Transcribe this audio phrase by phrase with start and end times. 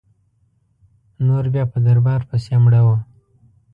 [1.25, 2.97] نور بیا په دربار پسي مړه وه.